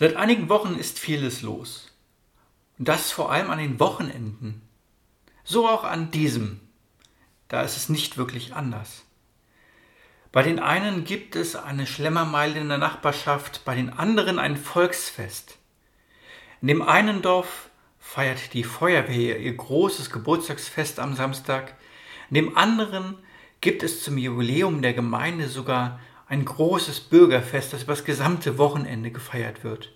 Seit 0.00 0.16
einigen 0.16 0.48
Wochen 0.48 0.76
ist 0.76 0.98
vieles 0.98 1.42
los. 1.42 1.92
Und 2.78 2.88
das 2.88 3.12
vor 3.12 3.30
allem 3.30 3.50
an 3.50 3.58
den 3.58 3.78
Wochenenden. 3.78 4.62
So 5.44 5.68
auch 5.68 5.84
an 5.84 6.10
diesem. 6.10 6.58
Da 7.48 7.60
ist 7.60 7.76
es 7.76 7.90
nicht 7.90 8.16
wirklich 8.16 8.54
anders. 8.54 9.04
Bei 10.32 10.42
den 10.42 10.58
einen 10.58 11.04
gibt 11.04 11.36
es 11.36 11.54
eine 11.54 11.86
Schlemmermeile 11.86 12.58
in 12.58 12.70
der 12.70 12.78
Nachbarschaft, 12.78 13.66
bei 13.66 13.74
den 13.74 13.90
anderen 13.90 14.38
ein 14.38 14.56
Volksfest. 14.56 15.58
In 16.62 16.68
dem 16.68 16.80
einen 16.80 17.20
Dorf 17.20 17.68
feiert 17.98 18.54
die 18.54 18.64
Feuerwehr 18.64 19.38
ihr 19.38 19.54
großes 19.54 20.08
Geburtstagsfest 20.08 20.98
am 20.98 21.14
Samstag. 21.14 21.76
In 22.30 22.36
dem 22.36 22.56
anderen 22.56 23.18
gibt 23.60 23.82
es 23.82 24.02
zum 24.02 24.16
Jubiläum 24.16 24.80
der 24.80 24.94
Gemeinde 24.94 25.46
sogar 25.48 26.00
ein 26.30 26.44
großes 26.44 27.00
Bürgerfest, 27.00 27.72
das 27.72 27.82
über 27.82 27.92
das 27.92 28.04
gesamte 28.04 28.56
Wochenende 28.56 29.10
gefeiert 29.10 29.64
wird. 29.64 29.92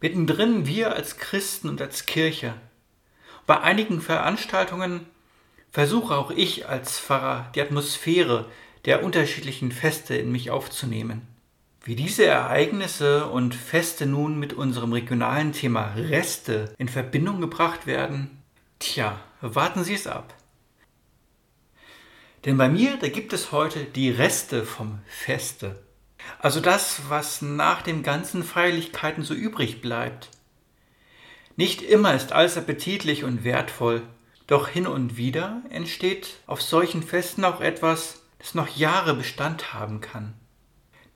Mittendrin 0.00 0.66
wir 0.66 0.94
als 0.94 1.16
Christen 1.16 1.70
und 1.70 1.80
als 1.80 2.04
Kirche. 2.04 2.52
Bei 3.46 3.62
einigen 3.62 4.02
Veranstaltungen 4.02 5.06
versuche 5.70 6.14
auch 6.14 6.30
ich 6.30 6.68
als 6.68 7.00
Pfarrer 7.00 7.50
die 7.54 7.62
Atmosphäre 7.62 8.44
der 8.84 9.02
unterschiedlichen 9.02 9.72
Feste 9.72 10.14
in 10.14 10.30
mich 10.30 10.50
aufzunehmen. 10.50 11.22
Wie 11.82 11.96
diese 11.96 12.26
Ereignisse 12.26 13.26
und 13.26 13.54
Feste 13.54 14.04
nun 14.04 14.38
mit 14.38 14.52
unserem 14.52 14.92
regionalen 14.92 15.52
Thema 15.52 15.94
Reste 15.96 16.74
in 16.76 16.88
Verbindung 16.88 17.40
gebracht 17.40 17.86
werden, 17.86 18.42
tja, 18.78 19.18
warten 19.40 19.84
Sie 19.84 19.94
es 19.94 20.06
ab. 20.06 20.34
Denn 22.44 22.58
bei 22.58 22.68
mir, 22.68 22.98
da 22.98 23.08
gibt 23.08 23.32
es 23.32 23.52
heute 23.52 23.84
die 23.84 24.10
Reste 24.10 24.64
vom 24.64 24.98
Feste. 25.06 25.82
Also 26.38 26.60
das, 26.60 27.02
was 27.08 27.42
nach 27.42 27.82
den 27.82 28.02
ganzen 28.02 28.42
Feierlichkeiten 28.42 29.22
so 29.22 29.34
übrig 29.34 29.80
bleibt. 29.80 30.30
Nicht 31.56 31.82
immer 31.82 32.14
ist 32.14 32.32
alles 32.32 32.56
appetitlich 32.56 33.24
und 33.24 33.44
wertvoll, 33.44 34.02
doch 34.46 34.68
hin 34.68 34.86
und 34.86 35.16
wieder 35.16 35.62
entsteht 35.70 36.40
auf 36.46 36.60
solchen 36.60 37.02
Festen 37.02 37.44
auch 37.44 37.60
etwas, 37.60 38.22
das 38.38 38.54
noch 38.54 38.68
Jahre 38.76 39.14
Bestand 39.14 39.72
haben 39.72 40.00
kann. 40.00 40.34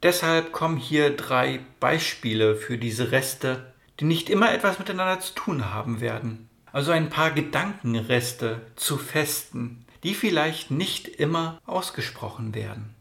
Deshalb 0.03 0.53
kommen 0.53 0.77
hier 0.77 1.15
drei 1.15 1.61
Beispiele 1.81 2.55
für 2.55 2.79
diese 2.79 3.11
Reste, 3.11 3.75
die 4.01 4.05
nicht 4.05 4.31
immer 4.31 4.53
etwas 4.53 4.79
miteinander 4.79 5.21
zu 5.21 5.35
tun 5.35 5.75
haben 5.75 6.01
werden. 6.01 6.49
Also 6.73 6.93
ein 6.93 7.11
paar 7.11 7.33
Gedankenreste 7.33 8.61
zu 8.77 8.97
Festen, 8.97 9.85
die 10.03 10.15
vielleicht 10.15 10.71
nicht 10.71 11.09
immer 11.09 11.61
ausgesprochen 11.67 12.55
werden. 12.55 12.95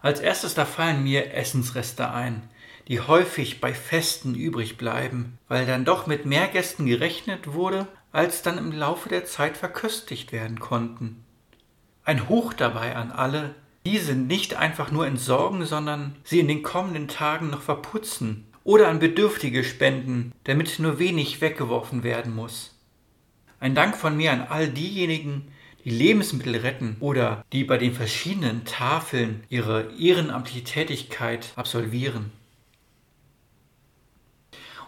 Als 0.00 0.20
erstes 0.20 0.54
da 0.54 0.64
fallen 0.64 1.02
mir 1.02 1.34
Essensreste 1.34 2.10
ein, 2.10 2.48
die 2.86 3.00
häufig 3.00 3.60
bei 3.60 3.74
Festen 3.74 4.34
übrig 4.34 4.78
bleiben, 4.78 5.38
weil 5.48 5.66
dann 5.66 5.84
doch 5.84 6.06
mit 6.06 6.24
mehr 6.24 6.48
Gästen 6.48 6.86
gerechnet 6.86 7.52
wurde, 7.52 7.86
als 8.12 8.42
dann 8.42 8.58
im 8.58 8.72
Laufe 8.72 9.08
der 9.08 9.26
Zeit 9.26 9.56
verköstigt 9.56 10.32
werden 10.32 10.58
konnten. 10.58 11.24
Ein 12.04 12.28
Hoch 12.28 12.54
dabei 12.54 12.96
an 12.96 13.10
alle, 13.10 13.54
diese 13.84 14.14
nicht 14.14 14.54
einfach 14.54 14.90
nur 14.90 15.06
entsorgen, 15.06 15.66
sondern 15.66 16.16
sie 16.24 16.40
in 16.40 16.48
den 16.48 16.62
kommenden 16.62 17.08
Tagen 17.08 17.50
noch 17.50 17.62
verputzen 17.62 18.46
oder 18.64 18.88
an 18.88 18.98
Bedürftige 18.98 19.64
spenden, 19.64 20.32
damit 20.44 20.78
nur 20.78 20.98
wenig 20.98 21.40
weggeworfen 21.40 22.02
werden 22.02 22.34
muss. 22.34 22.77
Ein 23.60 23.74
Dank 23.74 23.96
von 23.96 24.16
mir 24.16 24.32
an 24.32 24.46
all 24.48 24.68
diejenigen, 24.68 25.52
die 25.84 25.90
Lebensmittel 25.90 26.56
retten 26.56 26.96
oder 27.00 27.44
die 27.52 27.64
bei 27.64 27.78
den 27.78 27.92
verschiedenen 27.92 28.64
Tafeln 28.64 29.42
ihre 29.48 29.92
ehrenamtliche 29.98 30.64
Tätigkeit 30.64 31.52
absolvieren. 31.56 32.30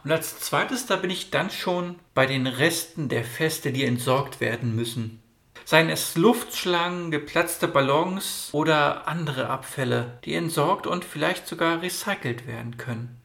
Und 0.04 0.12
als 0.12 0.38
zweites, 0.41 0.86
da 0.86 0.96
bin 0.96 1.10
ich 1.10 1.30
dann 1.30 1.50
schon 1.50 1.96
bei 2.14 2.26
den 2.26 2.47
Resten 2.47 3.09
der 3.09 3.25
Feste, 3.25 3.72
die 3.72 3.84
entsorgt 3.84 4.41
werden 4.41 4.75
müssen. 4.75 5.20
Seien 5.64 5.91
es 5.91 6.16
Luftschlangen, 6.16 7.10
geplatzte 7.10 7.69
Ballons 7.69 8.48
oder 8.53 9.06
andere 9.06 9.48
Abfälle, 9.48 10.19
die 10.25 10.34
entsorgt 10.34 10.86
und 10.86 11.04
vielleicht 11.04 11.47
sogar 11.47 11.82
recycelt 11.82 12.47
werden 12.47 12.76
können. 12.76 13.20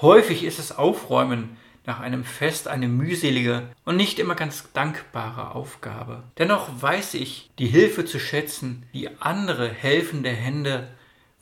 Häufig 0.00 0.44
ist 0.44 0.58
es 0.58 0.72
Aufräumen 0.72 1.56
nach 1.86 2.00
einem 2.00 2.24
Fest 2.24 2.68
eine 2.68 2.88
mühselige 2.88 3.68
und 3.84 3.96
nicht 3.96 4.18
immer 4.18 4.34
ganz 4.34 4.72
dankbare 4.72 5.54
Aufgabe. 5.54 6.24
Dennoch 6.38 6.68
weiß 6.80 7.14
ich 7.14 7.50
die 7.58 7.66
Hilfe 7.68 8.04
zu 8.04 8.18
schätzen, 8.18 8.86
die 8.92 9.08
andere 9.20 9.68
helfende 9.68 10.30
Hände 10.30 10.88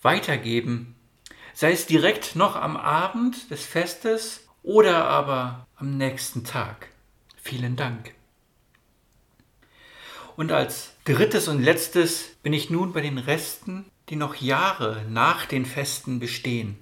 weitergeben, 0.02 0.94
sei 1.54 1.72
es 1.72 1.86
direkt 1.86 2.36
noch 2.36 2.56
am 2.56 2.76
Abend 2.76 3.50
des 3.50 3.64
Festes 3.64 4.46
oder 4.62 5.04
aber 5.06 5.66
am 5.76 5.96
nächsten 5.96 6.44
Tag. 6.44 6.88
Vielen 7.36 7.76
Dank. 7.76 8.12
Und 10.36 10.52
als 10.52 10.94
drittes 11.04 11.48
und 11.48 11.60
letztes 11.60 12.36
bin 12.42 12.52
ich 12.52 12.70
nun 12.70 12.92
bei 12.92 13.00
den 13.00 13.18
Resten, 13.18 13.86
die 14.08 14.16
noch 14.16 14.36
Jahre 14.36 15.04
nach 15.08 15.46
den 15.46 15.66
Festen 15.66 16.20
bestehen. 16.20 16.78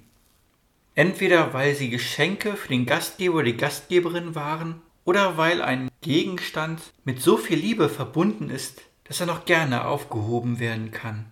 Entweder 0.97 1.53
weil 1.53 1.75
sie 1.75 1.91
Geschenke 1.91 2.55
für 2.55 2.69
den 2.69 2.87
Gastgeber 2.87 3.35
oder 3.35 3.43
die 3.43 3.55
Gastgeberin 3.55 4.33
waren 4.33 4.81
oder 5.05 5.37
weil 5.37 5.61
ein 5.61 5.91
Gegenstand 6.01 6.81
mit 7.03 7.21
so 7.21 7.37
viel 7.37 7.59
Liebe 7.59 7.87
verbunden 7.87 8.49
ist, 8.49 8.81
dass 9.03 9.19
er 9.19 9.27
noch 9.27 9.45
gerne 9.45 9.85
aufgehoben 9.85 10.57
werden 10.57 10.89
kann. 10.89 11.25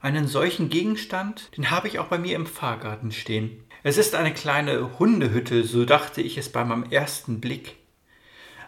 Einen 0.00 0.26
solchen 0.26 0.68
Gegenstand, 0.68 1.56
den 1.56 1.70
habe 1.70 1.86
ich 1.86 2.00
auch 2.00 2.08
bei 2.08 2.18
mir 2.18 2.34
im 2.34 2.46
Fahrgarten 2.46 3.12
stehen. 3.12 3.62
Es 3.84 3.98
ist 3.98 4.16
eine 4.16 4.34
kleine 4.34 4.98
Hundehütte, 4.98 5.62
so 5.62 5.84
dachte 5.84 6.20
ich 6.20 6.36
es 6.36 6.48
bei 6.48 6.64
meinem 6.64 6.90
ersten 6.90 7.40
Blick 7.40 7.76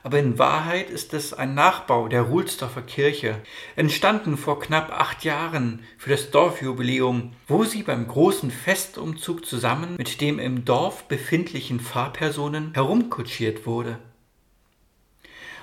aber 0.03 0.19
in 0.19 0.39
Wahrheit 0.39 0.91
ist 0.91 1.15
es 1.15 1.33
ein 1.33 1.55
Nachbau 1.55 2.09
der 2.09 2.23
Ruhlsdorfer 2.23 2.83
Kirche, 2.83 3.41
entstanden 3.77 4.37
vor 4.37 4.61
knapp 4.61 4.91
acht 4.91 5.25
Jahren 5.25 5.85
für 5.97 6.11
das 6.11 6.31
Dorfjubiläum, 6.31 7.33
wo 7.47 7.65
sie 7.65 7.83
beim 7.83 8.09
großen 8.09 8.51
Festumzug 8.51 9.47
zusammen 9.47 9.97
mit 9.97 10.21
dem 10.21 10.39
im 10.39 10.65
Dorf 10.65 11.05
befindlichen 11.05 11.81
Fahrpersonen 11.81 12.73
herumkutschiert 12.75 13.67
wurde. 13.67 13.99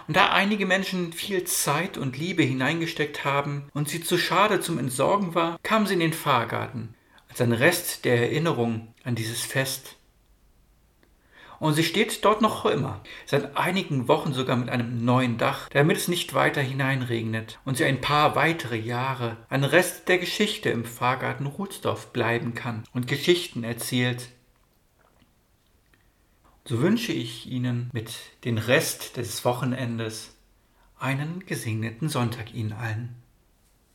Und 0.08 0.16
da 0.16 0.32
einige 0.32 0.66
Menschen 0.66 1.14
viel 1.14 1.44
Zeit 1.44 1.96
und 1.96 2.18
Liebe 2.18 2.42
hineingesteckt 2.42 3.26
haben 3.26 3.70
und 3.76 3.90
sie 3.90 4.02
zu 4.02 4.18
schade 4.18 4.60
zum 4.60 4.80
Entsorgen 4.80 5.36
war, 5.36 5.60
kam 5.62 5.86
sie 5.86 5.94
in 5.94 6.00
den 6.00 6.14
Fahrgarten, 6.14 6.96
als 7.30 7.42
ein 7.42 7.52
Rest 7.52 8.06
der 8.06 8.18
Erinnerung 8.18 8.94
an 9.04 9.14
dieses 9.14 9.42
Fest. 9.42 9.99
Und 11.60 11.74
sie 11.74 11.84
steht 11.84 12.24
dort 12.24 12.42
noch 12.42 12.66
immer, 12.66 13.02
seit 13.26 13.58
einigen 13.58 14.08
Wochen 14.08 14.34
sogar 14.34 14.56
mit 14.56 14.70
einem 14.70 15.04
neuen 15.04 15.38
Dach, 15.38 15.68
damit 15.70 15.98
es 15.98 16.08
nicht 16.08 16.34
weiter 16.34 16.62
hineinregnet 16.62 17.60
und 17.66 17.78
sie 17.78 17.86
ein 17.86 18.02
paar 18.02 18.36
weitere 18.36 18.78
Jahre 18.78 19.38
ein 19.50 19.64
Rest 19.64 20.08
der 20.08 20.20
Geschichte 20.20 20.70
im 20.70 20.86
Fahrgarten 20.86 21.46
Rutsdorf 21.46 22.14
bleiben 22.14 22.54
kann 22.54 22.84
und 22.94 23.08
Geschichten 23.08 23.64
erzählt. 23.64 24.30
So 26.66 26.82
wünsche 26.82 27.12
ich 27.12 27.48
Ihnen 27.48 27.90
mit 27.94 28.12
dem 28.46 28.58
Rest 28.58 29.18
des 29.18 29.44
Wochenendes 29.44 30.36
einen 31.00 31.46
gesegneten 31.46 32.10
Sonntag 32.10 32.54
Ihnen 32.54 32.74
allen. 32.74 33.16